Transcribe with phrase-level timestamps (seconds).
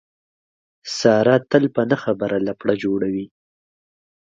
[0.97, 3.25] ساره تل په نه خبره لپړه جوړوي.